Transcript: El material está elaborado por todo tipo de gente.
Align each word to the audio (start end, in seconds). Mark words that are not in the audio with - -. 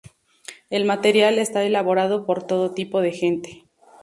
El 0.71 0.85
material 0.85 1.37
está 1.37 1.61
elaborado 1.63 2.25
por 2.25 2.41
todo 2.41 2.73
tipo 2.73 3.01
de 3.01 3.11
gente. 3.11 3.65